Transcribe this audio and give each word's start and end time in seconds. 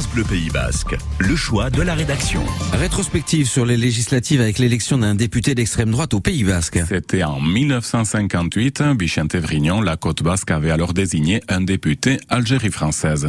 France 0.00 0.14
Bleu 0.14 0.24
Pays 0.24 0.48
Basque, 0.48 0.96
le 1.18 1.36
choix 1.36 1.68
de 1.68 1.82
la 1.82 1.92
rédaction. 1.92 2.42
Rétrospective 2.72 3.46
sur 3.46 3.66
les 3.66 3.76
législatives 3.76 4.40
avec 4.40 4.58
l'élection 4.58 4.96
d'un 4.96 5.14
député 5.14 5.54
d'extrême 5.54 5.90
droite 5.90 6.14
au 6.14 6.20
Pays 6.20 6.42
Basque. 6.42 6.80
C'était 6.88 7.22
en 7.22 7.38
1958, 7.38 8.82
Bichente 8.96 9.36
Vrignon, 9.36 9.82
la 9.82 9.98
côte 9.98 10.22
basque, 10.22 10.52
avait 10.52 10.70
alors 10.70 10.94
désigné 10.94 11.42
un 11.48 11.60
député 11.60 12.18
Algérie 12.30 12.70
française. 12.70 13.28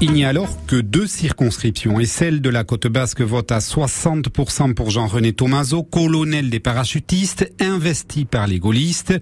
Il 0.00 0.12
n'y 0.12 0.24
a 0.24 0.28
alors 0.28 0.66
que 0.66 0.76
deux 0.76 1.06
circonscriptions 1.06 1.98
et 1.98 2.04
celle 2.04 2.42
de 2.42 2.50
la 2.50 2.64
côte 2.64 2.86
basque 2.86 3.22
vote 3.22 3.50
à 3.50 3.58
60% 3.58 4.74
pour 4.74 4.90
Jean-René 4.90 5.32
Tomaso, 5.32 5.82
colonel 5.82 6.50
des 6.50 6.60
parachutistes, 6.60 7.50
investi 7.60 8.24
par 8.26 8.46
les 8.46 8.58
gaullistes. 8.58 9.14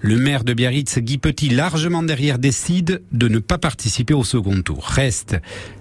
Le 0.00 0.16
maire 0.18 0.44
de 0.44 0.54
Biarritz, 0.54 0.98
Guy 0.98 1.18
Petit, 1.18 1.48
largement 1.48 2.02
derrière, 2.02 2.38
décide 2.38 3.02
de 3.10 3.28
ne 3.28 3.40
pas 3.40 3.58
participer 3.58 4.14
au 4.14 4.24
second 4.24 4.62
tour. 4.62 4.84
Reste 4.84 5.36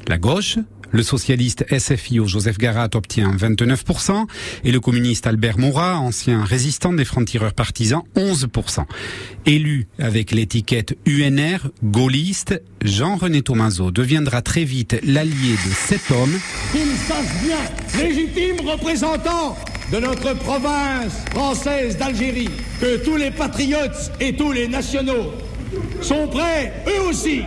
la 0.07 0.17
gauche, 0.17 0.57
le 0.91 1.03
socialiste 1.03 1.65
SFIO 1.77 2.27
Joseph 2.27 2.57
Garat 2.57 2.89
obtient 2.93 3.31
29% 3.31 4.25
et 4.63 4.71
le 4.71 4.79
communiste 4.79 5.27
Albert 5.27 5.57
Morat, 5.57 5.97
ancien 5.97 6.43
résistant 6.43 6.93
des 6.93 7.05
francs-tireurs 7.05 7.53
partisans, 7.53 8.03
11%. 8.15 8.85
Élu 9.45 9.87
avec 9.99 10.31
l'étiquette 10.31 10.97
UNR, 11.05 11.69
gaulliste, 11.83 12.61
Jean-René 12.83 13.41
Tomaso 13.41 13.91
deviendra 13.91 14.41
très 14.41 14.63
vite 14.63 14.99
l'allié 15.03 15.53
de 15.53 15.73
cet 15.73 16.11
homme. 16.11 16.37
Qu'il 16.71 16.91
sache 17.07 17.43
bien, 17.43 18.03
légitime 18.03 18.67
représentant 18.67 19.57
de 19.91 19.97
notre 19.97 20.33
province 20.35 21.13
française 21.31 21.97
d'Algérie, 21.97 22.49
que 22.79 23.03
tous 23.03 23.17
les 23.17 23.31
patriotes 23.31 24.11
et 24.19 24.35
tous 24.35 24.51
les 24.51 24.67
nationaux 24.67 25.33
sont 26.01 26.27
prêts, 26.27 26.73
eux 26.87 27.09
aussi, 27.09 27.41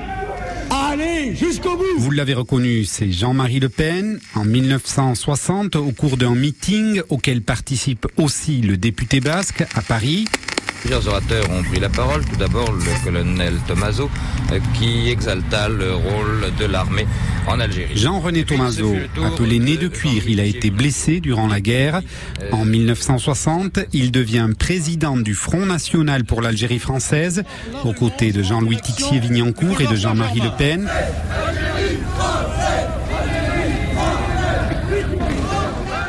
Vous 1.98 2.10
l'avez 2.10 2.34
reconnu, 2.34 2.84
c'est 2.84 3.10
Jean-Marie 3.10 3.60
Le 3.60 3.68
Pen. 3.68 4.18
En 4.34 4.44
1960, 4.44 5.76
au 5.76 5.92
cours 5.92 6.16
d'un 6.16 6.34
meeting 6.34 7.00
auquel 7.08 7.42
participe 7.42 8.06
aussi 8.16 8.60
le 8.60 8.76
député 8.76 9.20
basque 9.20 9.64
à 9.74 9.82
Paris, 9.82 10.26
Plusieurs 10.84 11.08
orateurs 11.08 11.50
ont 11.50 11.62
pris 11.62 11.80
la 11.80 11.88
parole. 11.88 12.22
Tout 12.26 12.36
d'abord, 12.36 12.70
le 12.70 13.04
colonel 13.04 13.54
Tomaso, 13.66 14.10
euh, 14.52 14.58
qui 14.74 15.08
exalta 15.08 15.70
le 15.70 15.94
rôle 15.94 16.52
de 16.58 16.66
l'armée 16.66 17.06
en 17.46 17.58
Algérie. 17.58 17.96
Jean-René 17.96 18.44
Tomaso, 18.44 18.94
appelé 19.24 19.60
né 19.60 19.78
de 19.78 19.88
cuir, 19.88 20.24
il 20.28 20.40
a 20.40 20.44
été 20.44 20.68
blessé 20.68 21.20
durant 21.20 21.46
la 21.46 21.62
guerre. 21.62 22.02
En 22.52 22.66
1960, 22.66 23.78
il 23.94 24.12
devient 24.12 24.50
président 24.58 25.16
du 25.16 25.32
Front 25.32 25.64
National 25.64 26.24
pour 26.24 26.42
l'Algérie 26.42 26.78
française, 26.78 27.44
aux 27.82 27.94
côtés 27.94 28.32
de 28.32 28.42
Jean-Louis 28.42 28.76
Tixier-Vignancourt 28.76 29.80
et 29.80 29.86
de 29.86 29.96
Jean-Marie 29.96 30.40
Le 30.40 30.50
Pen. 30.50 30.86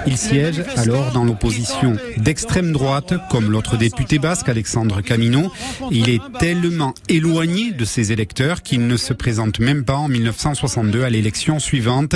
Il 0.07 0.17
siège 0.17 0.61
alors 0.77 1.11
dans 1.13 1.23
l'opposition 1.23 1.95
d'extrême 2.17 2.71
droite, 2.71 3.13
comme 3.31 3.49
l'autre 3.49 3.75
député 3.75 4.19
basque 4.19 4.49
Alexandre 4.49 5.01
Camino. 5.01 5.51
Il 5.91 6.09
est 6.09 6.21
tellement 6.39 6.93
éloigné 7.09 7.71
de 7.71 7.85
ses 7.85 8.11
électeurs 8.11 8.61
qu'il 8.61 8.85
ne 8.85 8.97
se 8.97 9.13
présente 9.13 9.59
même 9.59 9.83
pas 9.83 9.95
en 9.95 10.07
1962 10.07 11.03
à 11.03 11.09
l'élection 11.09 11.59
suivante. 11.59 12.15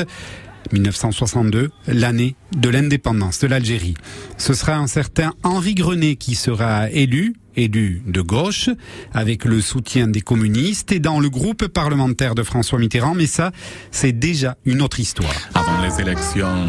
1962, 0.72 1.72
l'année 1.88 2.36
de 2.56 2.70
l'indépendance 2.70 3.40
de 3.40 3.48
l'Algérie. 3.48 3.96
Ce 4.38 4.54
sera 4.54 4.76
un 4.76 4.88
certain 4.88 5.34
Henri 5.44 5.74
Grenet 5.74 6.16
qui 6.16 6.36
sera 6.36 6.92
élu, 6.92 7.34
élu 7.56 8.04
de 8.06 8.22
gauche, 8.22 8.70
avec 9.14 9.46
le 9.46 9.62
soutien 9.62 10.08
des 10.08 10.22
communistes 10.22 10.92
et 10.92 11.00
dans 11.00 11.20
le 11.20 11.30
groupe 11.30 11.68
parlementaire 11.68 12.36
de 12.36 12.44
François 12.44 12.78
Mitterrand, 12.78 13.16
mais 13.16 13.26
ça, 13.26 13.52
c'est 13.90 14.12
déjà 14.12 14.58
une 14.66 14.82
autre 14.82 15.00
histoire. 15.00 15.34
Avant 15.56 15.82
les 15.82 16.02
élections 16.02 16.68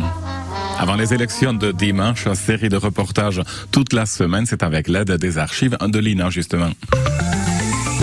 avant 0.80 0.94
les 0.94 1.12
élections 1.12 1.52
de 1.52 1.72
dimanche, 1.72 2.26
série 2.32 2.70
de 2.70 2.76
reportages 2.76 3.42
toute 3.70 3.92
la 3.92 4.06
semaine, 4.06 4.46
c'est 4.46 4.62
avec 4.62 4.88
l'aide 4.88 5.12
des 5.12 5.36
archives 5.36 5.76
de 5.78 5.98
l'INA 5.98 6.30
justement. 6.30 6.70